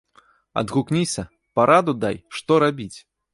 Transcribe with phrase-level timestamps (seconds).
[0.61, 1.25] Адгукніся,
[1.59, 2.93] параду дай, што рабіць!